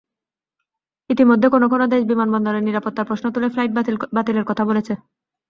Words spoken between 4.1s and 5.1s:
বাতিলের কথা বলছে।